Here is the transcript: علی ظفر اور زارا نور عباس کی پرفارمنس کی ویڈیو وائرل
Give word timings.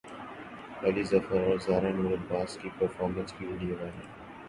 علی 0.83 1.03
ظفر 1.11 1.39
اور 1.47 1.57
زارا 1.65 1.91
نور 1.97 2.11
عباس 2.13 2.57
کی 2.61 2.69
پرفارمنس 2.79 3.33
کی 3.33 3.45
ویڈیو 3.45 3.75
وائرل 3.79 4.07